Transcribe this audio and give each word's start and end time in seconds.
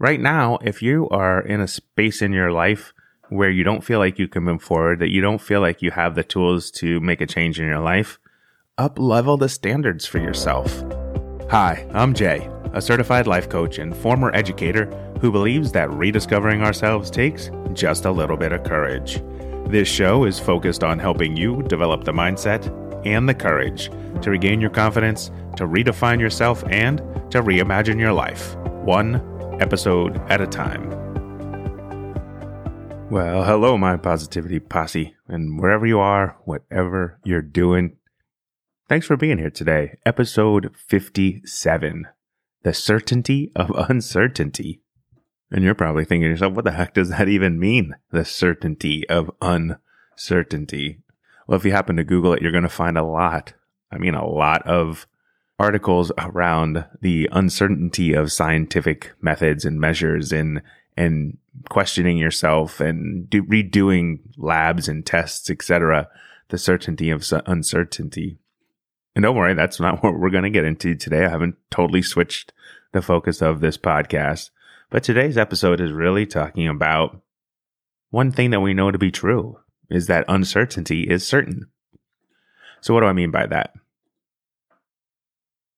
right 0.00 0.18
now, 0.18 0.58
if 0.62 0.82
you 0.82 1.08
are 1.10 1.40
in 1.40 1.60
a 1.60 1.68
space 1.68 2.22
in 2.22 2.32
your 2.32 2.50
life 2.50 2.92
where 3.28 3.50
you 3.50 3.62
don't 3.62 3.84
feel 3.84 4.00
like 4.00 4.18
you 4.18 4.26
can 4.26 4.42
move 4.42 4.62
forward, 4.62 4.98
that 4.98 5.10
you 5.10 5.20
don't 5.20 5.40
feel 5.40 5.60
like 5.60 5.82
you 5.82 5.92
have 5.92 6.16
the 6.16 6.24
tools 6.24 6.70
to 6.72 6.98
make 7.00 7.20
a 7.20 7.26
change 7.26 7.60
in 7.60 7.66
your 7.66 7.78
life, 7.78 8.18
up 8.78 8.98
level 8.98 9.36
the 9.36 9.48
standards 9.48 10.06
for 10.06 10.18
yourself. 10.18 10.82
Hi, 11.50 11.86
I'm 11.92 12.14
Jay, 12.14 12.48
a 12.72 12.80
certified 12.80 13.26
life 13.26 13.48
coach 13.48 13.78
and 13.78 13.94
former 13.94 14.34
educator 14.34 14.86
who 15.20 15.30
believes 15.30 15.70
that 15.72 15.92
rediscovering 15.92 16.62
ourselves 16.62 17.10
takes 17.10 17.50
just 17.74 18.06
a 18.06 18.10
little 18.10 18.38
bit 18.38 18.52
of 18.52 18.64
courage. 18.64 19.22
This 19.66 19.86
show 19.86 20.24
is 20.24 20.40
focused 20.40 20.82
on 20.82 20.98
helping 20.98 21.36
you 21.36 21.62
develop 21.62 22.04
the 22.04 22.12
mindset 22.12 22.74
and 23.06 23.28
the 23.28 23.34
courage 23.34 23.90
to 24.22 24.30
regain 24.30 24.60
your 24.60 24.70
confidence, 24.70 25.30
to 25.56 25.64
redefine 25.66 26.20
yourself, 26.20 26.64
and 26.68 26.98
to 27.30 27.42
reimagine 27.42 28.00
your 28.00 28.12
life, 28.12 28.56
one 28.82 29.29
episode 29.60 30.20
at 30.28 30.40
a 30.40 30.46
time. 30.46 30.90
Well, 33.10 33.44
hello, 33.44 33.76
my 33.76 33.96
positivity 33.96 34.60
posse, 34.60 35.14
and 35.28 35.60
wherever 35.60 35.86
you 35.86 35.98
are, 35.98 36.36
whatever 36.44 37.18
you're 37.24 37.42
doing, 37.42 37.96
thanks 38.88 39.06
for 39.06 39.16
being 39.16 39.38
here 39.38 39.50
today. 39.50 39.98
Episode 40.06 40.74
57 40.76 42.06
The 42.62 42.72
Certainty 42.72 43.50
of 43.54 43.70
Uncertainty. 43.90 44.80
And 45.50 45.64
you're 45.64 45.74
probably 45.74 46.04
thinking 46.04 46.26
to 46.26 46.30
yourself, 46.30 46.54
what 46.54 46.64
the 46.64 46.70
heck 46.70 46.94
does 46.94 47.10
that 47.10 47.28
even 47.28 47.58
mean? 47.58 47.96
The 48.12 48.24
certainty 48.24 49.08
of 49.08 49.30
uncertainty. 49.42 51.00
Well, 51.48 51.58
if 51.58 51.64
you 51.64 51.72
happen 51.72 51.96
to 51.96 52.04
Google 52.04 52.32
it, 52.32 52.42
you're 52.42 52.52
going 52.52 52.62
to 52.62 52.68
find 52.68 52.96
a 52.96 53.02
lot. 53.02 53.54
I 53.90 53.98
mean, 53.98 54.14
a 54.14 54.24
lot 54.24 54.64
of 54.66 55.08
articles 55.60 56.10
around 56.16 56.86
the 57.02 57.28
uncertainty 57.32 58.14
of 58.14 58.32
scientific 58.32 59.12
methods 59.20 59.66
and 59.66 59.78
measures 59.78 60.32
and 60.32 60.62
and 60.96 61.36
questioning 61.68 62.16
yourself 62.16 62.80
and 62.80 63.28
do, 63.28 63.42
redoing 63.44 64.20
labs 64.38 64.88
and 64.88 65.04
tests, 65.04 65.50
etc. 65.50 66.08
The 66.48 66.58
certainty 66.58 67.10
of 67.10 67.30
uncertainty. 67.46 68.38
And 69.14 69.22
don't 69.22 69.36
worry, 69.36 69.54
that's 69.54 69.78
not 69.78 70.02
what 70.02 70.18
we're 70.18 70.30
going 70.30 70.44
to 70.44 70.50
get 70.50 70.64
into 70.64 70.94
today. 70.94 71.26
I 71.26 71.30
haven't 71.30 71.56
totally 71.70 72.02
switched 72.02 72.52
the 72.92 73.02
focus 73.02 73.42
of 73.42 73.60
this 73.60 73.76
podcast, 73.76 74.50
but 74.88 75.02
today's 75.02 75.36
episode 75.36 75.80
is 75.80 75.92
really 75.92 76.26
talking 76.26 76.68
about 76.68 77.20
one 78.08 78.32
thing 78.32 78.50
that 78.50 78.60
we 78.60 78.74
know 78.74 78.90
to 78.90 78.98
be 78.98 79.10
true 79.10 79.58
is 79.90 80.06
that 80.06 80.24
uncertainty 80.26 81.02
is 81.02 81.26
certain. 81.26 81.68
So 82.80 82.94
what 82.94 83.00
do 83.00 83.06
I 83.06 83.12
mean 83.12 83.30
by 83.30 83.46
that? 83.46 83.74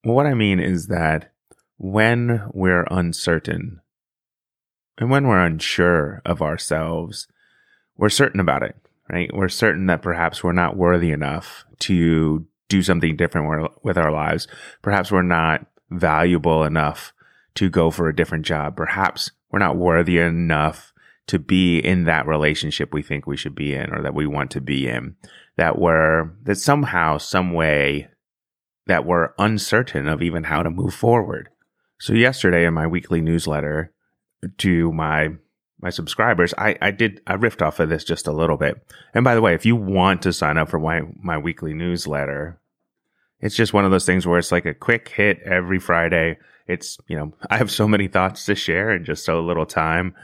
What 0.03 0.27
I 0.27 0.35
mean 0.35 0.59
is 0.59 0.89
that 0.89 1.33
when 1.79 2.43
we're 2.53 2.87
uncertain 2.91 3.81
and 4.99 5.11
when 5.11 5.27
we're 5.27 5.45
unsure 5.45 6.23
of 6.25 6.43
ourselves, 6.43 7.29
we're 7.97 8.09
certain 8.09 8.41
about 8.41 8.63
it, 8.63 8.77
right? 9.09 9.31
We're 9.33 9.49
certain 9.49 9.87
that 9.87 10.03
perhaps 10.03 10.43
we're 10.43 10.53
not 10.53 10.77
worthy 10.77 11.13
enough 11.13 11.65
to 11.81 12.47
do 12.69 12.83
something 12.83 13.17
different 13.17 13.71
with 13.83 13.97
our 13.97 14.11
lives. 14.11 14.49
Perhaps 14.81 15.13
we're 15.13 15.23
not 15.23 15.67
valuable 15.91 16.65
enough 16.65 17.13
to 17.55 17.69
go 17.69 17.91
for 17.91 18.09
a 18.09 18.17
different 18.17 18.45
job. 18.45 18.77
Perhaps 18.77 19.31
we're 19.51 19.59
not 19.59 19.77
worthy 19.77 20.19
enough 20.19 20.93
to 21.29 21.39
be 21.39 21.79
in 21.79 22.05
that 22.05 22.27
relationship 22.27 22.93
we 22.93 23.03
think 23.03 23.27
we 23.27 23.37
should 23.37 23.55
be 23.55 23.75
in 23.75 23.93
or 23.95 24.03
that 24.03 24.15
we 24.15 24.27
want 24.27 24.51
to 24.53 24.61
be 24.61 24.89
in. 24.89 25.15
That 25.57 25.79
we're, 25.79 26.31
that 26.45 26.57
somehow, 26.57 27.19
some 27.19 27.53
way, 27.53 28.09
that 28.87 29.05
we're 29.05 29.31
uncertain 29.39 30.09
of 30.09 30.23
even 30.23 30.45
how 30.45 30.63
to 30.63 30.71
move 30.71 30.95
forward. 30.95 31.49
So 32.01 32.15
yesterday 32.15 32.67
in 32.67 32.75
my 32.75 32.87
weekly 32.87 33.21
newsletter 33.21 33.93
to 34.59 34.93
my 34.93 35.31
my 35.81 35.91
subscribers, 35.91 36.55
I, 36.57 36.77
I 36.81 36.93
did 36.93 37.21
I 37.27 37.35
riffed 37.35 37.61
off 37.61 37.81
of 37.81 37.89
this 37.89 38.05
just 38.05 38.29
a 38.29 38.33
little 38.33 38.57
bit. 38.57 38.77
And 39.15 39.25
by 39.25 39.35
the 39.35 39.41
way, 39.41 39.55
if 39.55 39.67
you 39.67 39.75
want 39.75 40.23
to 40.23 40.33
sign 40.33 40.57
up 40.57 40.69
for 40.69 40.79
my, 40.79 41.03
my 41.21 41.37
weekly 41.37 41.75
newsletter, 41.75 42.61
it's 43.41 43.57
just 43.57 43.73
one 43.73 43.85
of 43.85 43.91
those 43.91 44.07
things 44.07 44.25
where 44.25 44.39
it's 44.39 44.53
like 44.53 44.65
a 44.65 44.75
quick 44.75 45.09
hit 45.09 45.41
every 45.45 45.81
Friday. 45.81 46.39
It's, 46.69 46.99
you 47.09 47.17
know, 47.17 47.35
I 47.51 47.59
have 47.59 47.71
so 47.71 47.89
many 47.89 48.07
thoughts 48.07 48.45
to 48.47 48.55
share 48.55 48.93
in 48.93 49.05
just 49.05 49.25
so 49.25 49.41
little 49.41 49.67
time. 49.67 50.15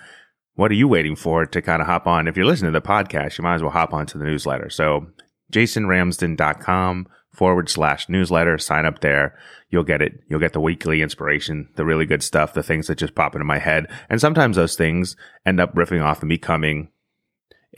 What 0.54 0.70
are 0.70 0.74
you 0.74 0.88
waiting 0.88 1.16
for 1.16 1.44
to 1.44 1.62
kind 1.62 1.82
of 1.82 1.86
hop 1.86 2.06
on? 2.06 2.28
If 2.28 2.36
you're 2.36 2.46
listening 2.46 2.72
to 2.72 2.80
the 2.80 2.86
podcast, 2.86 3.36
you 3.38 3.42
might 3.42 3.56
as 3.56 3.62
well 3.62 3.72
hop 3.72 3.92
on 3.92 4.06
to 4.06 4.18
the 4.18 4.24
newsletter. 4.24 4.70
So 4.70 5.08
jasonramsden.com 5.52 7.08
forward 7.38 7.68
slash 7.68 8.08
newsletter. 8.08 8.58
Sign 8.58 8.84
up 8.84 9.00
there. 9.00 9.38
You'll 9.70 9.84
get 9.84 10.02
it. 10.02 10.24
You'll 10.28 10.40
get 10.40 10.54
the 10.54 10.60
weekly 10.60 11.02
inspiration, 11.02 11.68
the 11.76 11.84
really 11.84 12.04
good 12.04 12.24
stuff, 12.24 12.52
the 12.52 12.64
things 12.64 12.88
that 12.88 12.98
just 12.98 13.14
pop 13.14 13.36
into 13.36 13.44
my 13.44 13.58
head. 13.58 13.86
And 14.10 14.20
sometimes 14.20 14.56
those 14.56 14.74
things 14.74 15.14
end 15.46 15.60
up 15.60 15.72
riffing 15.72 16.04
off 16.04 16.20
and 16.20 16.28
becoming 16.28 16.88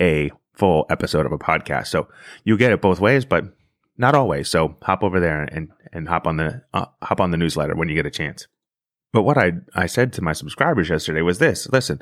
a 0.00 0.30
full 0.54 0.86
episode 0.88 1.26
of 1.26 1.32
a 1.32 1.38
podcast. 1.38 1.88
So 1.88 2.08
you 2.42 2.56
get 2.56 2.72
it 2.72 2.80
both 2.80 3.00
ways, 3.00 3.26
but 3.26 3.44
not 3.98 4.14
always. 4.14 4.48
So 4.48 4.76
hop 4.80 5.04
over 5.04 5.20
there 5.20 5.42
and, 5.42 5.70
and 5.92 6.08
hop 6.08 6.26
on 6.26 6.38
the, 6.38 6.62
uh, 6.72 6.86
hop 7.02 7.20
on 7.20 7.30
the 7.30 7.36
newsletter 7.36 7.76
when 7.76 7.90
you 7.90 7.94
get 7.94 8.06
a 8.06 8.10
chance. 8.10 8.46
But 9.12 9.22
what 9.22 9.36
I, 9.36 9.52
I 9.74 9.84
said 9.84 10.14
to 10.14 10.22
my 10.22 10.32
subscribers 10.32 10.88
yesterday 10.88 11.20
was 11.20 11.38
this, 11.38 11.68
listen, 11.68 12.00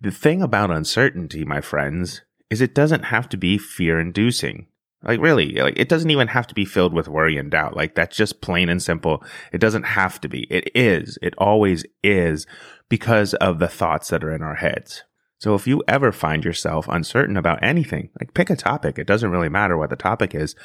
the 0.00 0.12
thing 0.12 0.42
about 0.42 0.70
uncertainty, 0.70 1.44
my 1.44 1.60
friends, 1.60 2.22
is 2.50 2.60
it 2.60 2.74
doesn't 2.74 3.06
have 3.06 3.28
to 3.30 3.36
be 3.36 3.58
fear 3.58 3.98
inducing. 3.98 4.68
Like 5.02 5.20
really, 5.20 5.52
like 5.54 5.78
it 5.78 5.88
doesn't 5.88 6.10
even 6.10 6.28
have 6.28 6.46
to 6.48 6.54
be 6.54 6.64
filled 6.64 6.92
with 6.92 7.08
worry 7.08 7.36
and 7.36 7.50
doubt. 7.50 7.76
Like 7.76 7.94
that's 7.94 8.16
just 8.16 8.40
plain 8.40 8.68
and 8.68 8.82
simple. 8.82 9.22
It 9.52 9.58
doesn't 9.58 9.84
have 9.84 10.20
to 10.22 10.28
be. 10.28 10.46
It 10.50 10.70
is. 10.74 11.18
It 11.22 11.34
always 11.38 11.84
is 12.02 12.46
because 12.88 13.34
of 13.34 13.58
the 13.58 13.68
thoughts 13.68 14.08
that 14.08 14.24
are 14.24 14.34
in 14.34 14.42
our 14.42 14.56
heads. 14.56 15.04
So 15.40 15.54
if 15.54 15.68
you 15.68 15.84
ever 15.86 16.10
find 16.10 16.44
yourself 16.44 16.88
uncertain 16.88 17.36
about 17.36 17.62
anything, 17.62 18.10
like 18.18 18.34
pick 18.34 18.50
a 18.50 18.56
topic. 18.56 18.98
It 18.98 19.06
doesn't 19.06 19.30
really 19.30 19.48
matter 19.48 19.76
what 19.76 19.88
the 19.88 19.94
topic 19.94 20.34
is. 20.34 20.56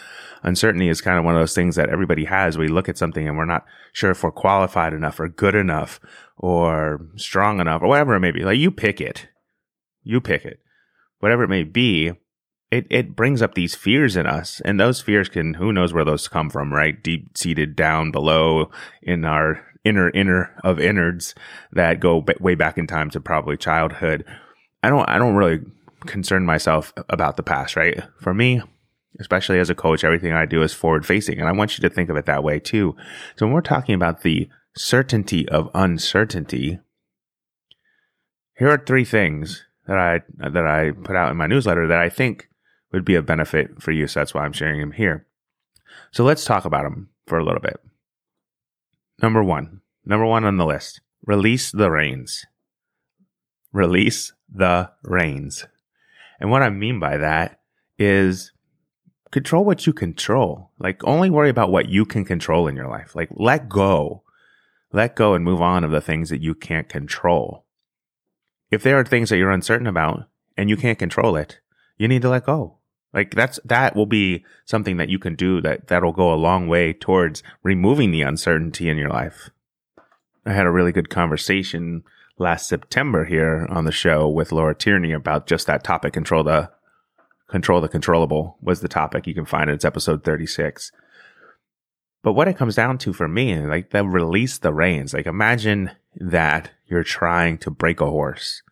Uncertainty 0.41 0.89
is 0.89 0.99
kind 0.99 1.19
of 1.19 1.25
one 1.25 1.35
of 1.35 1.39
those 1.39 1.53
things 1.53 1.75
that 1.75 1.89
everybody 1.89 2.25
has. 2.25 2.57
We 2.57 2.67
look 2.67 2.89
at 2.89 2.97
something 2.97 3.27
and 3.27 3.37
we're 3.37 3.45
not 3.45 3.65
sure 3.91 4.09
if 4.09 4.23
we're 4.23 4.31
qualified 4.31 4.93
enough 4.93 5.19
or 5.19 5.27
good 5.27 5.53
enough 5.53 5.99
or 6.37 7.05
strong 7.17 7.59
enough 7.59 7.83
or 7.83 7.87
whatever 7.87 8.15
it 8.15 8.19
may 8.19 8.31
be. 8.31 8.43
Like 8.43 8.57
you 8.57 8.71
pick 8.71 8.99
it. 8.99 9.27
You 10.01 10.19
pick 10.19 10.43
it. 10.43 10.59
Whatever 11.19 11.43
it 11.43 11.49
may 11.49 11.63
be, 11.63 12.13
it, 12.73 12.87
it 12.89 13.15
brings 13.15 13.41
up 13.41 13.53
these 13.53 13.75
fears 13.75 14.15
in 14.15 14.25
us. 14.25 14.59
And 14.65 14.79
those 14.79 14.99
fears 14.99 15.29
can, 15.29 15.53
who 15.53 15.71
knows 15.71 15.93
where 15.93 16.05
those 16.05 16.27
come 16.27 16.49
from, 16.49 16.73
right? 16.73 17.01
Deep 17.03 17.37
seated 17.37 17.75
down 17.75 18.11
below 18.11 18.71
in 19.01 19.25
our 19.25 19.63
inner, 19.83 20.09
inner 20.09 20.55
of 20.63 20.79
innards 20.79 21.35
that 21.71 21.99
go 21.99 22.21
b- 22.21 22.33
way 22.39 22.55
back 22.55 22.79
in 22.79 22.87
time 22.87 23.11
to 23.11 23.21
probably 23.21 23.57
childhood. 23.57 24.25
I 24.81 24.89
don't, 24.89 25.07
I 25.07 25.19
don't 25.19 25.35
really 25.35 25.59
concern 26.07 26.45
myself 26.45 26.91
about 27.09 27.37
the 27.37 27.43
past, 27.43 27.75
right? 27.75 28.01
For 28.19 28.33
me, 28.33 28.61
especially 29.19 29.59
as 29.59 29.69
a 29.69 29.75
coach, 29.75 30.03
everything 30.03 30.33
I 30.33 30.47
do 30.47 30.63
is 30.63 30.73
forward 30.73 31.05
facing. 31.05 31.39
And 31.39 31.47
I 31.47 31.51
want 31.51 31.77
you 31.77 31.87
to 31.87 31.93
think 31.93 32.09
of 32.09 32.17
it 32.17 32.25
that 32.25 32.43
way 32.43 32.59
too. 32.59 32.95
So 33.35 33.45
when 33.45 33.53
we're 33.53 33.61
talking 33.61 33.93
about 33.93 34.21
the 34.21 34.49
certainty 34.75 35.47
of 35.49 35.69
uncertainty, 35.75 36.79
here 38.57 38.69
are 38.69 38.83
three 38.83 39.05
things 39.05 39.63
that 39.85 39.99
I, 39.99 40.21
that 40.49 40.65
I 40.65 40.89
put 40.91 41.15
out 41.15 41.29
in 41.29 41.37
my 41.37 41.45
newsletter 41.45 41.87
that 41.87 41.99
I 41.99 42.09
think 42.09 42.47
would 42.93 43.03
be 43.03 43.15
a 43.15 43.21
benefit 43.21 43.81
for 43.81 43.91
you. 43.91 44.07
So 44.07 44.19
that's 44.19 44.33
why 44.33 44.45
I'm 44.45 44.53
sharing 44.53 44.79
them 44.79 44.91
here. 44.91 45.25
So 46.11 46.23
let's 46.23 46.45
talk 46.45 46.63
about 46.63 46.83
them 46.83 47.09
for 47.27 47.37
a 47.37 47.43
little 47.43 47.59
bit. 47.59 47.79
Number 49.21 49.43
one, 49.43 49.81
number 50.05 50.25
one 50.25 50.45
on 50.45 50.57
the 50.57 50.65
list, 50.65 51.01
release 51.25 51.71
the 51.71 51.89
reins. 51.89 52.45
Release 53.71 54.31
the 54.53 54.91
reins. 55.03 55.65
And 56.39 56.51
what 56.51 56.61
I 56.61 56.69
mean 56.69 56.99
by 56.99 57.17
that 57.17 57.59
is 57.97 58.51
control 59.31 59.65
what 59.65 59.87
you 59.87 59.93
control. 59.93 60.71
Like 60.79 61.03
only 61.03 61.29
worry 61.29 61.49
about 61.49 61.71
what 61.71 61.89
you 61.89 62.05
can 62.05 62.25
control 62.25 62.67
in 62.67 62.75
your 62.75 62.87
life. 62.87 63.15
Like 63.15 63.29
let 63.31 63.67
go. 63.67 64.23
Let 64.91 65.15
go 65.15 65.33
and 65.33 65.43
move 65.43 65.61
on 65.61 65.83
of 65.83 65.89
the 65.89 66.01
things 66.01 66.29
that 66.29 66.41
you 66.41 66.53
can't 66.53 66.87
control. 66.87 67.65
If 68.69 68.83
there 68.83 68.99
are 68.99 69.03
things 69.03 69.29
that 69.29 69.37
you're 69.37 69.49
uncertain 69.49 69.87
about 69.87 70.27
and 70.55 70.69
you 70.69 70.77
can't 70.77 70.99
control 70.99 71.35
it, 71.35 71.59
you 71.97 72.07
need 72.07 72.21
to 72.21 72.29
let 72.29 72.45
go. 72.45 72.77
Like 73.13 73.35
that's 73.35 73.59
that 73.65 73.95
will 73.95 74.07
be 74.07 74.43
something 74.65 74.97
that 74.97 75.09
you 75.09 75.19
can 75.19 75.35
do 75.35 75.61
that 75.61 75.87
that'll 75.87 76.11
go 76.13 76.33
a 76.33 76.35
long 76.35 76.67
way 76.67 76.93
towards 76.93 77.43
removing 77.61 78.11
the 78.11 78.23
uncertainty 78.23 78.89
in 78.89 78.97
your 78.97 79.09
life. 79.09 79.49
I 80.45 80.53
had 80.53 80.65
a 80.65 80.71
really 80.71 80.91
good 80.91 81.09
conversation 81.09 82.03
last 82.37 82.67
September 82.67 83.25
here 83.25 83.67
on 83.69 83.85
the 83.85 83.91
show 83.91 84.27
with 84.27 84.51
Laura 84.51 84.73
Tierney 84.73 85.11
about 85.11 85.47
just 85.47 85.67
that 85.67 85.83
topic. 85.83 86.13
Control 86.13 86.43
the 86.43 86.71
control 87.47 87.81
the 87.81 87.87
controllable 87.87 88.57
was 88.61 88.81
the 88.81 88.87
topic. 88.87 89.27
You 89.27 89.35
can 89.35 89.45
find 89.45 89.69
it. 89.69 89.73
It's 89.73 89.85
episode 89.85 90.23
36. 90.23 90.91
But 92.23 92.33
what 92.33 92.47
it 92.47 92.57
comes 92.57 92.75
down 92.75 92.97
to 92.99 93.13
for 93.13 93.27
me, 93.27 93.59
like 93.59 93.91
the 93.91 94.03
release 94.03 94.57
the 94.57 94.73
reins. 94.73 95.13
Like 95.13 95.27
imagine 95.27 95.91
that 96.15 96.71
you're 96.87 97.03
trying 97.03 97.59
to 97.59 97.69
break 97.69 98.01
a 98.01 98.09
horse. 98.09 98.63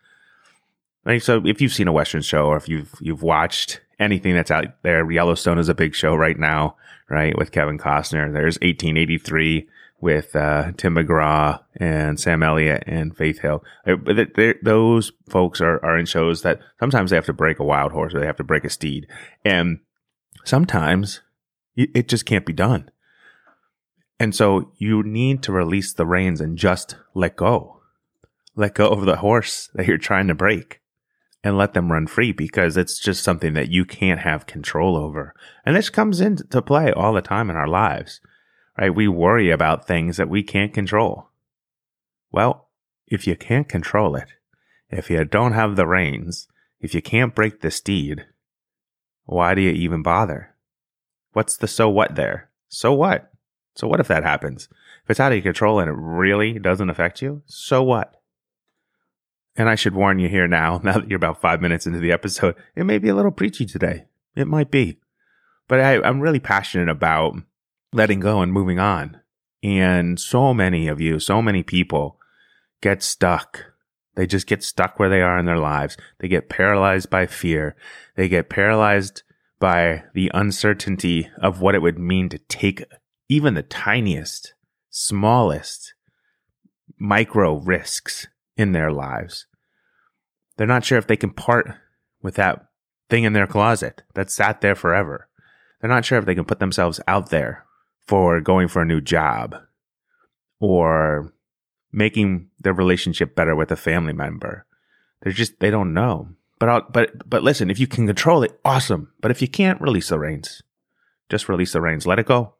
Like 1.05 1.21
so 1.21 1.45
if 1.45 1.61
you've 1.61 1.73
seen 1.73 1.88
a 1.88 1.93
Western 1.93 2.23
show 2.23 2.47
or 2.47 2.57
if 2.57 2.67
you've 2.67 2.95
you've 3.01 3.23
watched 3.23 3.81
anything 4.01 4.33
that's 4.33 4.51
out 4.51 4.65
there. 4.81 5.09
Yellowstone 5.09 5.59
is 5.59 5.69
a 5.69 5.75
big 5.75 5.95
show 5.95 6.15
right 6.15 6.38
now, 6.38 6.75
right? 7.09 7.38
With 7.38 7.51
Kevin 7.51 7.77
Costner. 7.77 8.33
There's 8.33 8.57
1883, 8.57 9.68
with 10.01 10.36
uh, 10.36 10.71
Tim 10.75 10.95
McGraw 10.95 11.62
and 11.77 12.19
Sam 12.19 12.42
Elliott 12.44 12.83
and 12.88 13.15
Faith 13.15 13.39
Hill. 13.39 13.63
Uh, 13.88 13.95
those 14.63 15.12
folks 15.30 15.62
are, 15.62 15.83
are 15.86 15.98
in 15.98 16.07
shows 16.07 16.42
that 16.42 16.59
sometimes 16.80 17.12
they 17.12 17.15
have 17.15 17.25
to 17.27 17.33
break 17.33 17.59
a 17.59 17.63
wild 17.63 17.92
horse 17.92 18.13
or 18.13 18.19
they 18.19 18.25
have 18.25 18.38
to 18.38 18.44
break 18.44 18.65
a 18.65 18.69
steed. 18.69 19.07
And 19.45 19.80
sometimes 20.44 21.21
it 21.75 22.07
just 22.07 22.25
can't 22.25 22.45
be 22.45 22.53
done. 22.53 22.89
And 24.19 24.36
so 24.36 24.71
you 24.77 25.03
need 25.03 25.42
to 25.44 25.51
release 25.51 25.94
the 25.94 26.06
reins 26.06 26.42
and 26.42 26.57
just 26.57 26.95
let 27.13 27.36
go. 27.36 27.81
Let 28.56 28.75
go 28.75 28.89
of 28.89 29.06
the 29.06 29.18
horse 29.18 29.69
that 29.74 29.88
you're 29.88 29.98
trying 29.98 30.27
to 30.27 30.36
break 30.36 30.80
and 31.43 31.57
let 31.57 31.73
them 31.73 31.91
run 31.91 32.07
free 32.07 32.31
because 32.31 32.77
it's 32.77 32.99
just 32.99 33.23
something 33.23 33.53
that 33.53 33.69
you 33.69 33.85
can't 33.85 34.19
have 34.21 34.45
control 34.45 34.95
over. 34.95 35.33
And 35.65 35.75
this 35.75 35.89
comes 35.89 36.21
into 36.21 36.61
play 36.61 36.91
all 36.91 37.13
the 37.13 37.21
time 37.21 37.49
in 37.49 37.55
our 37.55 37.67
lives 37.67 38.21
right? 38.77 38.93
We 38.93 39.07
worry 39.07 39.49
about 39.49 39.88
things 39.88 40.17
that 40.17 40.29
we 40.29 40.43
can't 40.43 40.73
control. 40.73 41.29
Well, 42.31 42.69
if 43.07 43.27
you 43.27 43.35
can't 43.35 43.67
control 43.67 44.15
it, 44.15 44.29
if 44.89 45.09
you 45.09 45.23
don't 45.23 45.53
have 45.53 45.75
the 45.75 45.88
reins, 45.88 46.47
if 46.79 46.93
you 46.95 47.01
can't 47.01 47.35
break 47.35 47.61
the 47.61 47.71
steed, 47.71 48.25
why 49.25 49.53
do 49.53 49.61
you 49.61 49.71
even 49.71 50.01
bother? 50.01 50.55
What's 51.33 51.57
the 51.57 51.67
so 51.67 51.89
what 51.89 52.15
there? 52.15 52.49
So 52.67 52.93
what? 52.93 53.31
So 53.75 53.88
what 53.88 53.99
if 53.99 54.07
that 54.07 54.23
happens? 54.23 54.67
If 55.03 55.11
it's 55.11 55.19
out 55.19 55.31
of 55.31 55.38
your 55.38 55.53
control 55.53 55.79
and 55.79 55.89
it 55.89 55.95
really 55.95 56.59
doesn't 56.59 56.89
affect 56.89 57.21
you, 57.21 57.43
so 57.45 57.83
what? 57.83 58.20
And 59.56 59.69
I 59.69 59.75
should 59.75 59.95
warn 59.95 60.19
you 60.19 60.30
here 60.30 60.48
now, 60.48 60.77
now 60.83 60.94
that 60.94 61.09
you're 61.09 61.18
about 61.18 61.42
five 61.42 61.62
minutes 61.62 61.86
into 61.86 62.00
the 62.00 62.12
episode, 62.12 62.56
it 62.75 62.86
may 62.86 62.98
be 62.98 63.09
a 63.09 63.15
little 63.15 63.31
preachy 63.31 63.65
today. 63.65 64.06
It 64.36 64.48
might 64.48 64.71
be. 64.71 65.00
But 65.68 65.80
I, 65.80 66.07
am 66.07 66.19
really 66.19 66.39
passionate 66.39 66.89
about 66.89 67.36
letting 67.94 68.19
go 68.19 68.42
and 68.42 68.51
moving 68.51 68.80
on. 68.80 69.19
And 69.63 70.19
so 70.19 70.53
many 70.53 70.88
of 70.88 71.00
you, 71.00 71.19
so 71.19 71.42
many 71.42 71.63
people 71.63 72.18
get 72.81 73.03
stuck. 73.03 73.65
They 74.15 74.25
just 74.25 74.48
get 74.48 74.63
stuck 74.63 75.00
where 75.00 75.09
they 75.09 75.21
are 75.21 75.38
in 75.38 75.45
their 75.45 75.57
lives. 75.57 75.98
They 76.19 76.27
get 76.27 76.50
paralyzed 76.50 77.09
by 77.09 77.27
fear. 77.27 77.75
They 78.15 78.27
get 78.27 78.50
paralyzed 78.50 79.24
by 79.59 80.03
the 80.13 80.31
uncertainty 80.33 81.30
of 81.42 81.62
what 81.62 81.75
it 81.75 81.81
would 81.81 82.00
mean 82.00 82.27
to 82.30 82.39
take 82.39 82.83
even 83.30 83.53
the 83.53 83.63
tiniest, 83.63 84.53
smallest 84.89 85.94
micro 86.98 87.56
risks 87.56 88.27
in 88.61 88.71
their 88.71 88.91
lives. 88.91 89.47
They're 90.55 90.67
not 90.67 90.85
sure 90.85 90.97
if 90.97 91.07
they 91.07 91.17
can 91.17 91.31
part 91.31 91.73
with 92.21 92.35
that 92.35 92.67
thing 93.09 93.23
in 93.23 93.33
their 93.33 93.47
closet 93.47 94.03
that 94.13 94.29
sat 94.29 94.61
there 94.61 94.75
forever. 94.75 95.27
They're 95.79 95.89
not 95.89 96.05
sure 96.05 96.19
if 96.19 96.25
they 96.25 96.35
can 96.35 96.45
put 96.45 96.59
themselves 96.59 96.99
out 97.07 97.29
there 97.29 97.65
for 98.05 98.39
going 98.39 98.67
for 98.67 98.83
a 98.83 98.85
new 98.85 99.01
job 99.01 99.55
or 100.59 101.33
making 101.91 102.49
their 102.59 102.73
relationship 102.73 103.35
better 103.35 103.55
with 103.55 103.71
a 103.71 103.75
family 103.75 104.13
member. 104.13 104.65
They're 105.21 105.33
just 105.33 105.59
they 105.59 105.71
don't 105.71 105.93
know. 105.93 106.29
But 106.59 106.69
I'll, 106.69 106.81
but 106.89 107.27
but 107.27 107.41
listen, 107.41 107.71
if 107.71 107.79
you 107.79 107.87
can 107.87 108.05
control 108.05 108.43
it, 108.43 108.59
awesome. 108.63 109.11
But 109.19 109.31
if 109.31 109.41
you 109.41 109.47
can't, 109.47 109.81
release 109.81 110.09
the 110.09 110.19
reins. 110.19 110.61
Just 111.29 111.49
release 111.49 111.73
the 111.73 111.81
reins. 111.81 112.05
Let 112.05 112.19
it 112.19 112.27
go. 112.27 112.53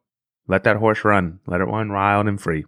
Let 0.48 0.64
that 0.64 0.78
horse 0.78 1.06
run. 1.06 1.40
Let 1.46 1.62
it 1.62 1.66
run 1.66 1.94
wild 1.94 2.28
and 2.28 2.42
free. 2.42 2.66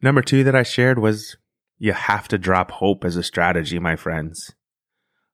Number 0.00 0.22
two 0.22 0.44
that 0.44 0.54
I 0.54 0.62
shared 0.62 0.98
was 0.98 1.36
you 1.80 1.92
have 1.92 2.28
to 2.28 2.38
drop 2.38 2.70
hope 2.70 3.04
as 3.04 3.16
a 3.16 3.24
strategy, 3.24 3.80
my 3.80 3.96
friends. 3.96 4.54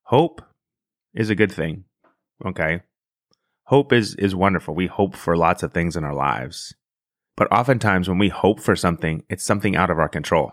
Hope 0.05 0.41
is 1.13 1.29
a 1.29 1.35
good 1.35 1.53
thing. 1.53 1.85
Okay 2.43 2.81
hope 3.67 3.93
is 3.93 4.15
is 4.17 4.35
wonderful. 4.35 4.75
We 4.75 4.87
hope 4.87 5.15
for 5.15 5.37
lots 5.37 5.63
of 5.63 5.73
things 5.73 5.97
in 5.97 6.05
our 6.05 6.15
lives. 6.15 6.75
But 7.37 7.53
oftentimes 7.53 8.09
when 8.09 8.19
we 8.19 8.31
hope 8.31 8.61
for 8.61 8.75
something, 8.75 9.23
it's 9.29 9.45
something 9.45 9.77
out 9.77 9.91
of 9.91 9.99
our 9.99 10.09
control. 10.09 10.53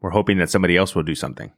We're 0.00 0.10
hoping 0.10 0.38
that 0.38 0.50
somebody 0.50 0.76
else 0.76 0.94
will 0.94 1.02
do 1.02 1.16
something 1.16 1.52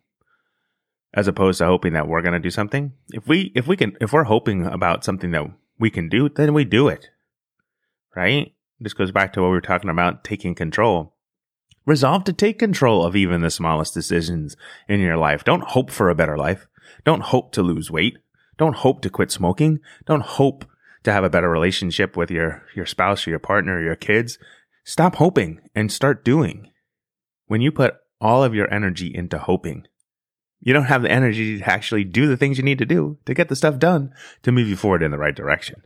as 1.13 1.27
opposed 1.27 1.59
to 1.59 1.67
hoping 1.67 1.93
that 1.93 2.07
we're 2.07 2.23
going 2.23 2.33
to 2.35 2.39
do 2.39 2.51
something. 2.51 2.93
If 3.13 3.27
we 3.27 3.53
if 3.55 3.67
we 3.67 3.77
can 3.77 3.97
if 4.01 4.13
we're 4.13 4.25
hoping 4.25 4.65
about 4.67 5.05
something 5.05 5.33
that 5.33 5.45
we 5.79 5.91
can 5.91 6.09
do, 6.09 6.29
then 6.29 6.55
we 6.55 6.65
do 6.65 6.89
it. 6.89 7.11
Right? 8.17 8.55
This 8.79 8.95
goes 8.95 9.13
back 9.13 9.33
to 9.33 9.43
what 9.43 9.49
we 9.49 9.55
were 9.55 9.61
talking 9.61 9.91
about 9.91 10.25
taking 10.25 10.55
control. 10.55 11.15
Resolve 11.87 12.25
to 12.25 12.33
take 12.33 12.59
control 12.59 13.05
of 13.05 13.17
even 13.17 13.41
the 13.41 13.51
smallest 13.51 13.95
decisions 13.95 14.57
in 14.89 15.01
your 15.01 15.17
life. 15.17 15.45
Don't 15.45 15.65
hope 15.65 15.91
for 15.91 16.11
a 16.11 16.15
better 16.15 16.37
life. 16.37 16.67
Don't 17.05 17.23
hope 17.23 17.53
to 17.53 17.63
lose 17.63 17.91
weight. 17.91 18.19
Don't 18.59 18.77
hope 18.77 19.01
to 19.03 19.11
quit 19.11 19.31
smoking. 19.31 19.81
Don't 20.07 20.23
hope 20.23 20.65
to 21.05 21.13
have 21.13 21.25
a 21.25 21.31
better 21.31 21.49
relationship 21.49 22.17
with 22.17 22.31
your, 22.31 22.63
your 22.77 22.87
spouse 22.87 23.27
or 23.27 23.31
your 23.31 23.39
partner 23.39 23.79
or 23.79 23.83
your 23.83 23.97
kids. 23.97 24.39
Stop 24.85 25.17
hoping 25.17 25.61
and 25.75 25.91
start 25.91 26.25
doing. 26.25 26.71
When 27.47 27.61
you 27.61 27.73
put 27.73 27.95
all 28.21 28.45
of 28.45 28.55
your 28.55 28.73
energy 28.73 29.11
into 29.15 29.39
hoping, 29.39 29.87
you 30.61 30.75
don't 30.75 30.85
have 30.85 31.03
the 31.03 31.11
energy 31.11 31.59
to 31.59 31.71
actually 31.71 32.05
do 32.05 32.27
the 32.27 32.37
things 32.37 32.59
you 32.59 32.65
need 32.65 32.79
to 32.79 32.87
do 32.87 33.19
to 33.25 33.35
get 33.35 33.49
the 33.49 33.57
stuff 33.57 33.79
done 33.79 34.13
to 34.43 34.53
move 34.53 34.69
you 34.69 34.77
forward 34.77 35.03
in 35.03 35.11
the 35.11 35.19
right 35.19 35.35
direction. 35.35 35.83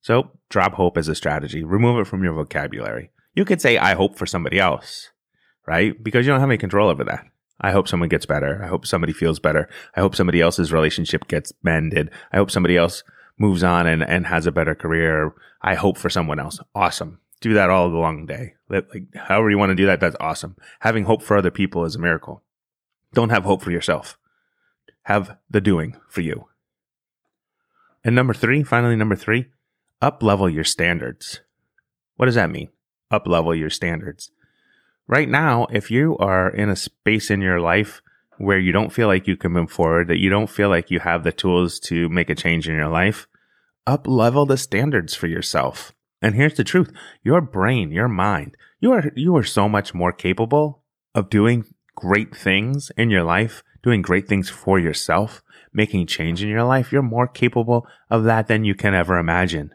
So 0.00 0.30
drop 0.48 0.74
hope 0.74 0.96
as 0.96 1.08
a 1.08 1.14
strategy. 1.14 1.62
Remove 1.62 2.00
it 2.00 2.06
from 2.06 2.24
your 2.24 2.32
vocabulary. 2.32 3.10
You 3.34 3.44
could 3.44 3.60
say, 3.60 3.78
I 3.78 3.94
hope 3.94 4.16
for 4.16 4.26
somebody 4.26 4.58
else, 4.58 5.10
right? 5.66 6.00
Because 6.02 6.24
you 6.24 6.32
don't 6.32 6.40
have 6.40 6.50
any 6.50 6.58
control 6.58 6.88
over 6.88 7.04
that. 7.04 7.26
I 7.60 7.70
hope 7.70 7.88
someone 7.88 8.08
gets 8.08 8.26
better. 8.26 8.62
I 8.62 8.66
hope 8.66 8.86
somebody 8.86 9.12
feels 9.12 9.38
better. 9.38 9.68
I 9.96 10.00
hope 10.00 10.14
somebody 10.14 10.40
else's 10.40 10.72
relationship 10.72 11.28
gets 11.28 11.52
mended. 11.62 12.10
I 12.32 12.36
hope 12.36 12.50
somebody 12.50 12.76
else 12.76 13.02
moves 13.38 13.62
on 13.62 13.86
and, 13.86 14.02
and 14.02 14.26
has 14.26 14.46
a 14.46 14.52
better 14.52 14.74
career. 14.74 15.32
I 15.62 15.74
hope 15.74 15.98
for 15.98 16.10
someone 16.10 16.38
else. 16.38 16.58
Awesome. 16.74 17.20
Do 17.40 17.54
that 17.54 17.70
all 17.70 17.90
the 17.90 17.96
long 17.96 18.26
day. 18.26 18.54
Like, 18.68 18.86
however 19.14 19.50
you 19.50 19.58
want 19.58 19.70
to 19.70 19.76
do 19.76 19.86
that, 19.86 20.00
that's 20.00 20.16
awesome. 20.20 20.56
Having 20.80 21.04
hope 21.04 21.22
for 21.22 21.36
other 21.36 21.50
people 21.50 21.84
is 21.84 21.96
a 21.96 22.00
miracle. 22.00 22.42
Don't 23.12 23.30
have 23.30 23.44
hope 23.44 23.62
for 23.62 23.70
yourself. 23.70 24.18
Have 25.02 25.36
the 25.50 25.60
doing 25.60 25.96
for 26.08 26.22
you. 26.22 26.48
And 28.02 28.14
number 28.14 28.34
three, 28.34 28.62
finally, 28.62 28.96
number 28.96 29.16
three, 29.16 29.46
up 30.00 30.22
level 30.22 30.48
your 30.48 30.64
standards. 30.64 31.40
What 32.16 32.26
does 32.26 32.34
that 32.34 32.50
mean? 32.50 32.70
Up 33.14 33.26
level 33.26 33.54
your 33.54 33.70
standards 33.70 34.30
right 35.06 35.28
now, 35.28 35.66
if 35.70 35.90
you 35.90 36.16
are 36.18 36.48
in 36.48 36.68
a 36.68 36.76
space 36.76 37.30
in 37.30 37.40
your 37.40 37.60
life 37.60 38.02
where 38.38 38.58
you 38.58 38.72
don't 38.72 38.92
feel 38.92 39.08
like 39.08 39.28
you 39.28 39.36
can 39.36 39.52
move 39.52 39.70
forward, 39.70 40.08
that 40.08 40.18
you 40.18 40.28
don't 40.28 40.50
feel 40.50 40.68
like 40.68 40.90
you 40.90 41.00
have 41.00 41.22
the 41.22 41.32
tools 41.32 41.78
to 41.78 42.08
make 42.08 42.30
a 42.30 42.34
change 42.34 42.68
in 42.68 42.74
your 42.74 42.88
life, 42.88 43.26
up 43.86 44.06
level 44.06 44.46
the 44.46 44.56
standards 44.56 45.14
for 45.14 45.26
yourself. 45.26 45.92
And 46.20 46.34
here's 46.34 46.54
the 46.54 46.64
truth. 46.64 46.90
Your 47.22 47.40
brain, 47.40 47.90
your 47.90 48.08
mind, 48.08 48.56
you 48.80 48.92
are, 48.92 49.12
you 49.14 49.36
are 49.36 49.44
so 49.44 49.68
much 49.68 49.94
more 49.94 50.12
capable 50.12 50.82
of 51.14 51.30
doing 51.30 51.64
great 51.94 52.34
things 52.34 52.90
in 52.96 53.10
your 53.10 53.22
life, 53.22 53.62
doing 53.82 54.02
great 54.02 54.26
things 54.26 54.48
for 54.48 54.78
yourself, 54.78 55.42
making 55.72 56.06
change 56.06 56.42
in 56.42 56.48
your 56.48 56.64
life. 56.64 56.90
You're 56.90 57.02
more 57.02 57.28
capable 57.28 57.86
of 58.10 58.24
that 58.24 58.48
than 58.48 58.64
you 58.64 58.74
can 58.74 58.94
ever 58.94 59.18
imagine. 59.18 59.74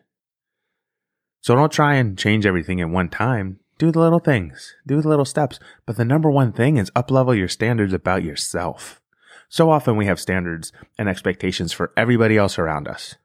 So 1.41 1.55
don't 1.55 1.71
try 1.71 1.95
and 1.95 2.17
change 2.17 2.45
everything 2.45 2.81
at 2.81 2.89
one 2.89 3.09
time 3.09 3.59
do 3.79 3.93
the 3.93 3.99
little 3.99 4.19
things, 4.19 4.75
do 4.85 5.01
the 5.01 5.07
little 5.07 5.25
steps. 5.25 5.57
But 5.85 5.95
the 5.95 6.05
number 6.05 6.29
one 6.29 6.51
thing 6.51 6.77
is 6.77 6.91
uplevel 6.91 7.35
your 7.35 7.47
standards 7.47 7.93
about 7.93 8.23
yourself. 8.23 9.01
So 9.47 9.71
often 9.71 9.95
we 9.95 10.05
have 10.05 10.19
standards 10.19 10.71
and 10.97 11.09
expectations 11.09 11.71
for 11.73 11.91
everybody 11.97 12.37
else 12.37 12.59
around 12.59 12.87
us. 12.87 13.15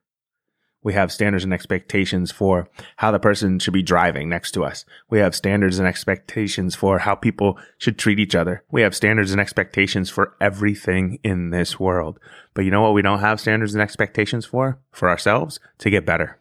We 0.80 0.92
have 0.92 1.10
standards 1.10 1.44
and 1.44 1.52
expectations 1.52 2.30
for 2.30 2.68
how 2.98 3.10
the 3.10 3.18
person 3.18 3.58
should 3.58 3.74
be 3.74 3.82
driving 3.82 4.28
next 4.28 4.52
to 4.52 4.64
us. 4.64 4.84
We 5.10 5.18
have 5.18 5.34
standards 5.34 5.78
and 5.78 5.88
expectations 5.88 6.76
for 6.76 7.00
how 7.00 7.14
people 7.14 7.58
should 7.78 7.98
treat 7.98 8.20
each 8.20 8.34
other. 8.34 8.62
We 8.70 8.82
have 8.82 8.94
standards 8.94 9.32
and 9.32 9.40
expectations 9.40 10.08
for 10.08 10.36
everything 10.40 11.18
in 11.24 11.50
this 11.50 11.80
world. 11.80 12.20
But 12.52 12.64
you 12.64 12.70
know 12.70 12.82
what 12.82 12.94
we 12.94 13.02
don't 13.02 13.20
have 13.20 13.40
standards 13.40 13.74
and 13.74 13.82
expectations 13.82 14.46
for? 14.46 14.78
For 14.92 15.08
ourselves 15.08 15.58
to 15.78 15.90
get 15.90 16.06
better. 16.06 16.38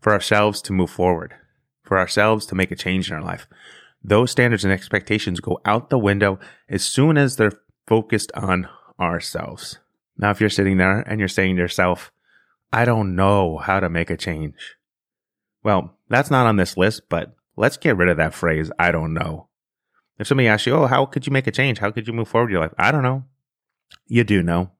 For 0.00 0.12
ourselves 0.12 0.62
to 0.62 0.72
move 0.72 0.90
forward 0.90 1.34
for 1.90 1.98
ourselves 1.98 2.46
to 2.46 2.54
make 2.54 2.70
a 2.70 2.76
change 2.76 3.10
in 3.10 3.16
our 3.16 3.22
life. 3.22 3.48
Those 4.00 4.30
standards 4.30 4.62
and 4.62 4.72
expectations 4.72 5.40
go 5.40 5.60
out 5.64 5.90
the 5.90 5.98
window 5.98 6.38
as 6.68 6.84
soon 6.84 7.18
as 7.18 7.34
they're 7.34 7.60
focused 7.84 8.30
on 8.32 8.68
ourselves. 9.00 9.80
Now, 10.16 10.30
if 10.30 10.40
you're 10.40 10.50
sitting 10.50 10.76
there 10.76 11.00
and 11.00 11.18
you're 11.18 11.26
saying 11.26 11.56
to 11.56 11.62
yourself, 11.62 12.12
I 12.72 12.84
don't 12.84 13.16
know 13.16 13.58
how 13.58 13.80
to 13.80 13.90
make 13.90 14.08
a 14.08 14.16
change. 14.16 14.76
Well, 15.64 15.98
that's 16.08 16.30
not 16.30 16.46
on 16.46 16.54
this 16.54 16.76
list, 16.76 17.08
but 17.08 17.34
let's 17.56 17.76
get 17.76 17.96
rid 17.96 18.08
of 18.08 18.18
that 18.18 18.34
phrase, 18.34 18.70
I 18.78 18.92
don't 18.92 19.12
know. 19.12 19.48
If 20.16 20.28
somebody 20.28 20.46
asks 20.46 20.66
you, 20.68 20.74
Oh, 20.74 20.86
how 20.86 21.06
could 21.06 21.26
you 21.26 21.32
make 21.32 21.48
a 21.48 21.50
change? 21.50 21.80
How 21.80 21.90
could 21.90 22.06
you 22.06 22.12
move 22.12 22.28
forward 22.28 22.50
in 22.50 22.52
your 22.52 22.60
life? 22.60 22.74
I 22.78 22.92
don't 22.92 23.02
know. 23.02 23.24
You 24.06 24.22
do 24.22 24.44
know. 24.44 24.70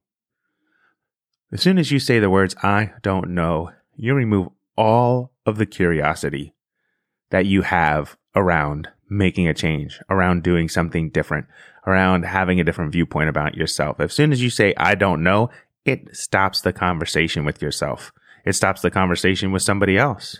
As 1.51 1.61
soon 1.61 1.77
as 1.77 1.91
you 1.91 1.99
say 1.99 2.21
the 2.21 2.31
words, 2.31 2.55
I 2.63 2.93
don't 3.03 3.31
know, 3.31 3.73
you 3.97 4.15
remove 4.15 4.51
all 4.77 5.33
of 5.47 5.59
the 5.59 5.67
curiosity 5.67 6.55
that 7.31 7.47
you 7.47 7.63
have 7.63 8.17
around 8.35 8.89
making 9.09 9.49
a 9.49 9.55
change, 9.55 10.01
around 10.09 10.43
doing 10.43 10.69
something 10.69 11.11
different, 11.11 11.47
around 11.87 12.25
having 12.25 12.61
a 12.61 12.65
different 12.65 12.93
viewpoint 12.93 13.29
about 13.29 13.57
yourself. 13.57 14.01
As 14.01 14.13
soon 14.13 14.33
as 14.33 14.43
you 14.43 14.51
say, 14.51 14.75
I 14.77 14.95
don't 14.95 15.23
know, 15.23 15.51
it 15.85 16.15
stops 16.17 16.61
the 16.61 16.73
conversation 16.73 17.45
with 17.45 17.61
yourself. 17.61 18.13
It 18.45 18.55
stops 18.55 18.83
the 18.83 18.91
conversation 18.91 19.53
with 19.53 19.63
somebody 19.63 19.99
else. 19.99 20.39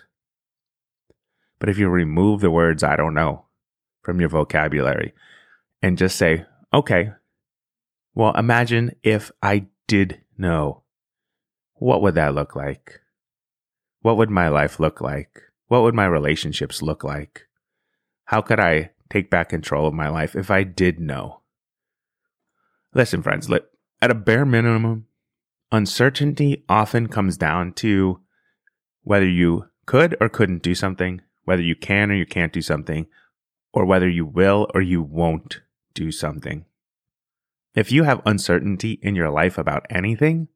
But 1.59 1.69
if 1.69 1.79
you 1.79 1.89
remove 1.89 2.41
the 2.41 2.51
words 2.51 2.83
I 2.83 2.97
don't 2.97 3.15
know 3.15 3.47
from 4.03 4.21
your 4.21 4.31
vocabulary 4.31 5.13
and 5.83 5.99
just 5.99 6.17
say, 6.17 6.47
okay, 6.73 7.11
well, 8.15 8.35
imagine 8.35 8.93
if 9.03 9.31
I 9.43 9.67
did 9.87 10.23
know. 10.39 10.83
What 11.75 12.03
would 12.03 12.15
that 12.15 12.35
look 12.35 12.55
like? 12.55 13.01
What 14.03 14.17
would 14.17 14.31
my 14.31 14.49
life 14.49 14.81
look 14.81 15.01
like? 15.01 15.43
What 15.69 15.83
would 15.83 15.95
my 15.95 16.07
relationships 16.07 16.83
look 16.83 17.05
like? 17.05 17.47
How 18.25 18.41
could 18.41 18.59
I 18.59 18.91
take 19.11 19.31
back 19.31 19.51
control 19.51 19.87
of 19.87 19.95
my 19.95 20.09
life 20.09 20.35
if 20.35 20.51
I 20.51 20.63
did 20.63 20.99
know? 21.01 21.41
Listen, 22.95 23.23
friends, 23.23 23.49
at 24.03 24.11
a 24.11 24.15
bare 24.15 24.47
minimum, 24.47 25.07
uncertainty 25.71 26.65
often 26.69 27.09
comes 27.09 27.37
down 27.37 27.73
to 27.75 28.21
whether 29.03 29.29
you 29.29 29.67
could 29.87 30.17
or 30.21 30.29
couldn't 30.29 30.63
do 30.63 30.75
something, 30.75 31.21
whether 31.45 31.63
you 31.63 31.77
can 31.77 32.11
or 32.11 32.15
you 32.15 32.27
can't 32.27 32.53
do 32.53 32.63
something, 32.63 33.07
or 33.73 33.85
whether 33.85 34.09
you 34.09 34.25
will 34.25 34.69
or 34.75 34.81
you 34.81 35.03
won't 35.03 35.61
do 35.95 36.11
something. 36.11 36.65
If 37.75 37.93
you 37.93 38.05
have 38.05 38.23
uncertainty 38.27 38.99
in 39.03 39.15
your 39.15 39.31
life 39.31 39.59
about 39.59 39.87
anything, 39.91 40.49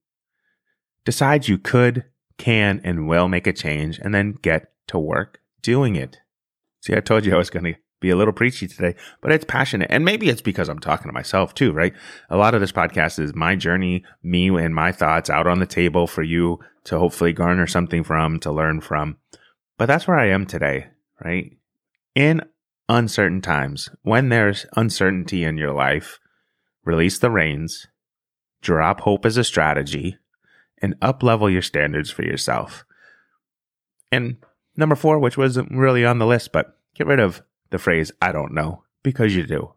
decide 1.04 1.46
you 1.46 1.58
could, 1.58 2.04
can, 2.38 2.80
and 2.84 3.08
will 3.08 3.28
make 3.28 3.46
a 3.46 3.52
change 3.52 3.98
and 3.98 4.14
then 4.14 4.32
get 4.42 4.72
to 4.88 4.98
work 4.98 5.40
doing 5.62 5.96
it. 5.96 6.18
See, 6.80 6.94
I 6.94 7.00
told 7.00 7.24
you 7.24 7.34
I 7.34 7.38
was 7.38 7.50
going 7.50 7.64
to 7.64 7.74
be 8.00 8.10
a 8.10 8.16
little 8.16 8.34
preachy 8.34 8.68
today, 8.68 8.94
but 9.22 9.32
it's 9.32 9.46
passionate. 9.46 9.90
And 9.90 10.04
maybe 10.04 10.28
it's 10.28 10.42
because 10.42 10.68
I'm 10.68 10.78
talking 10.78 11.08
to 11.08 11.12
myself 11.12 11.54
too, 11.54 11.72
right? 11.72 11.94
A 12.28 12.36
lot 12.36 12.54
of 12.54 12.60
this 12.60 12.72
podcast 12.72 13.18
is 13.18 13.34
my 13.34 13.56
journey, 13.56 14.04
me 14.22 14.48
and 14.48 14.74
my 14.74 14.92
thoughts 14.92 15.30
out 15.30 15.46
on 15.46 15.58
the 15.58 15.66
table 15.66 16.06
for 16.06 16.22
you 16.22 16.58
to 16.84 16.98
hopefully 16.98 17.32
garner 17.32 17.66
something 17.66 18.04
from, 18.04 18.38
to 18.40 18.52
learn 18.52 18.82
from. 18.82 19.16
But 19.78 19.86
that's 19.86 20.06
where 20.06 20.18
I 20.18 20.28
am 20.28 20.44
today, 20.44 20.88
right? 21.24 21.56
In 22.14 22.42
uncertain 22.88 23.40
times, 23.40 23.88
when 24.02 24.28
there's 24.28 24.66
uncertainty 24.76 25.42
in 25.42 25.56
your 25.56 25.72
life, 25.72 26.20
release 26.84 27.18
the 27.18 27.30
reins, 27.30 27.86
drop 28.60 29.00
hope 29.00 29.24
as 29.24 29.38
a 29.38 29.44
strategy, 29.44 30.18
and 30.84 30.94
up 31.00 31.22
level 31.22 31.48
your 31.48 31.62
standards 31.62 32.10
for 32.10 32.22
yourself. 32.22 32.84
And 34.12 34.36
number 34.76 34.94
four, 34.94 35.18
which 35.18 35.38
wasn't 35.38 35.72
really 35.72 36.04
on 36.04 36.18
the 36.18 36.26
list, 36.26 36.52
but 36.52 36.76
get 36.94 37.06
rid 37.06 37.20
of 37.20 37.42
the 37.70 37.78
phrase, 37.78 38.12
I 38.20 38.32
don't 38.32 38.52
know, 38.52 38.84
because 39.02 39.34
you 39.34 39.46
do. 39.46 39.72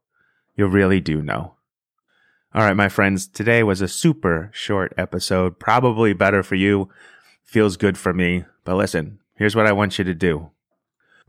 You 0.58 0.68
really 0.68 1.00
do 1.00 1.22
know. 1.22 1.54
All 2.54 2.64
right, 2.64 2.76
my 2.76 2.90
friends, 2.90 3.26
today 3.26 3.64
was 3.64 3.80
a 3.80 3.88
super 3.88 4.52
short 4.54 4.94
episode, 4.98 5.60
probably 5.60 6.12
better 6.12 6.44
for 6.44 6.56
you, 6.56 6.90
feels 7.42 7.78
good 7.78 7.98
for 7.98 8.14
me. 8.14 8.44
But 8.66 8.76
listen, 8.76 9.20
here's 9.36 9.56
what 9.56 9.66
I 9.66 9.72
want 9.72 9.98
you 9.98 10.04
to 10.04 10.14
do 10.14 10.52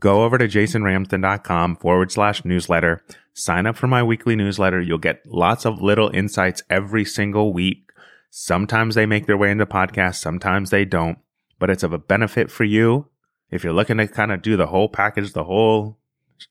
go 0.01 0.23
over 0.23 0.37
to 0.37 0.47
jasonramsden.com 0.47 1.77
forward 1.77 2.11
slash 2.11 2.43
newsletter. 2.43 3.01
Sign 3.33 3.65
up 3.65 3.77
for 3.77 3.87
my 3.87 4.03
weekly 4.03 4.35
newsletter. 4.35 4.81
You'll 4.81 4.97
get 4.97 5.25
lots 5.25 5.65
of 5.65 5.81
little 5.81 6.09
insights 6.09 6.63
every 6.69 7.05
single 7.05 7.53
week. 7.53 7.88
Sometimes 8.29 8.95
they 8.95 9.05
make 9.05 9.25
their 9.25 9.37
way 9.37 9.51
into 9.51 9.65
podcasts, 9.65 10.15
sometimes 10.15 10.69
they 10.69 10.85
don't, 10.85 11.17
but 11.57 11.69
it's 11.69 11.83
of 11.83 11.93
a 11.93 11.97
benefit 11.97 12.51
for 12.51 12.63
you. 12.63 13.07
If 13.49 13.63
you're 13.63 13.73
looking 13.73 13.97
to 13.97 14.07
kind 14.07 14.31
of 14.31 14.41
do 14.41 14.55
the 14.55 14.67
whole 14.67 14.89
package, 14.89 15.33
the 15.33 15.45
whole 15.45 15.97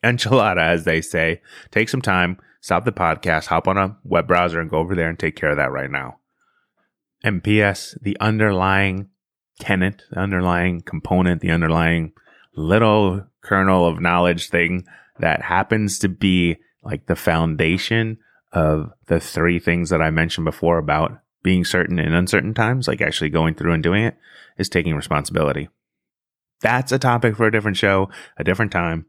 enchilada, 0.03 0.61
as 0.61 0.85
they 0.85 1.01
say, 1.01 1.41
take 1.71 1.89
some 1.89 2.03
time, 2.03 2.39
stop 2.61 2.85
the 2.85 2.93
podcast, 2.93 3.47
hop 3.47 3.69
on 3.69 3.79
a 3.79 3.97
web 4.03 4.27
browser 4.27 4.61
and 4.61 4.71
go 4.71 4.79
over 4.79 4.95
there 4.95 5.09
and 5.09 5.19
take 5.19 5.37
care 5.37 5.51
of 5.51 5.57
that 5.57 5.71
right 5.71 5.91
now. 5.91 6.19
And 7.23 7.43
P.S., 7.43 7.97
the 8.01 8.17
underlying 8.21 9.09
tenant, 9.61 10.05
the 10.11 10.19
underlying 10.19 10.81
component, 10.81 11.41
the 11.41 11.51
underlying 11.51 12.13
little 12.55 13.27
kernel 13.43 13.87
of 13.87 14.01
knowledge 14.01 14.51
thing 14.51 14.85
that 15.19 15.43
happens 15.43 15.99
to 16.01 16.09
be 16.09 16.57
like 16.83 17.07
the 17.07 17.17
foundation 17.17 18.19
of 18.53 18.93
the 19.07 19.21
three 19.21 19.59
things 19.59 19.91
that 19.91 20.03
I 20.03 20.11
mentioned 20.11 20.45
before 20.45 20.79
about 20.79 21.13
being 21.43 21.65
certain 21.65 21.99
in 21.99 22.15
uncertain 22.15 22.55
times, 22.55 22.89
like 22.89 23.01
actually 23.01 23.31
going 23.31 23.55
through 23.55 23.73
and 23.73 23.83
doing 23.83 24.05
it, 24.05 24.17
is 24.59 24.69
taking 24.69 24.95
responsibility. 24.95 25.69
That's 26.61 26.93
a 26.93 26.99
topic 26.99 27.37
for 27.37 27.47
a 27.47 27.53
different 27.53 27.77
show, 27.77 28.11
a 28.37 28.45
different 28.45 28.73
time. 28.73 29.07